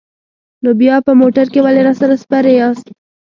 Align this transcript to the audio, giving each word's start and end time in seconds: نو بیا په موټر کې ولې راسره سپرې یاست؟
نو 0.63 0.69
بیا 0.81 0.95
په 1.07 1.11
موټر 1.21 1.45
کې 1.53 1.59
ولې 1.65 1.81
راسره 1.87 2.15
سپرې 2.23 2.53
یاست؟ 2.59 2.85